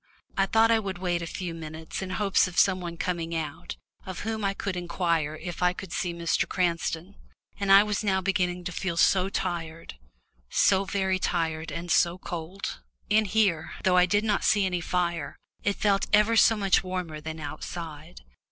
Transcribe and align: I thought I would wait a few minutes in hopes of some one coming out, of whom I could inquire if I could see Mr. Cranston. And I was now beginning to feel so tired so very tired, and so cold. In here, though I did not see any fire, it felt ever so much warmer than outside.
I 0.35 0.47
thought 0.47 0.71
I 0.71 0.79
would 0.79 0.97
wait 0.97 1.21
a 1.21 1.27
few 1.27 1.53
minutes 1.53 2.01
in 2.01 2.09
hopes 2.09 2.47
of 2.47 2.57
some 2.57 2.81
one 2.81 2.97
coming 2.97 3.35
out, 3.35 3.77
of 4.03 4.21
whom 4.21 4.43
I 4.43 4.55
could 4.55 4.75
inquire 4.75 5.35
if 5.35 5.61
I 5.61 5.73
could 5.73 5.93
see 5.93 6.11
Mr. 6.11 6.49
Cranston. 6.49 7.13
And 7.59 7.71
I 7.71 7.83
was 7.83 8.03
now 8.03 8.19
beginning 8.19 8.63
to 8.63 8.71
feel 8.71 8.97
so 8.97 9.29
tired 9.29 9.99
so 10.49 10.85
very 10.85 11.19
tired, 11.19 11.69
and 11.71 11.91
so 11.91 12.17
cold. 12.17 12.79
In 13.11 13.25
here, 13.25 13.73
though 13.83 13.97
I 13.97 14.07
did 14.07 14.23
not 14.23 14.43
see 14.43 14.65
any 14.65 14.81
fire, 14.81 15.35
it 15.63 15.75
felt 15.75 16.07
ever 16.11 16.35
so 16.35 16.57
much 16.57 16.83
warmer 16.83 17.21
than 17.21 17.39
outside. 17.39 18.21